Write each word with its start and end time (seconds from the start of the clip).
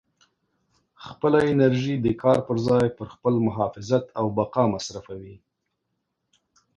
خپله 1.05 1.39
انرژي 1.51 1.95
د 2.01 2.07
کار 2.21 2.39
په 2.47 2.53
ځای 2.67 2.85
پر 2.97 3.07
خپل 3.13 3.33
محافظت 3.47 4.03
او 4.19 4.25
بقا 4.37 4.63
مصروفوئ. 4.73 5.35